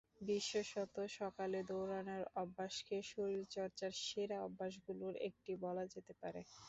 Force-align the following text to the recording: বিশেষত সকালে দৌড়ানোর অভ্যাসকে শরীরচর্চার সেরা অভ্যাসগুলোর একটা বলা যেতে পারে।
বিশেষত 0.27 0.85
সকালে 1.15 1.59
দৌড়ানোর 1.69 2.23
অভ্যাসকে 2.35 2.97
শরীরচর্চার 3.11 3.91
সেরা 4.03 4.37
অভ্যাসগুলোর 4.47 5.15
একটা 5.27 5.53
বলা 5.63 5.83
যেতে 5.93 6.13
পারে। 6.21 6.41